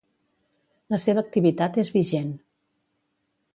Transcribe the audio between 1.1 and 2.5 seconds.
activitat és vigent.